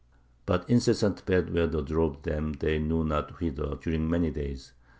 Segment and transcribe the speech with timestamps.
[0.47, 4.73] But incessant bad weather drove them they knew not whither during many days.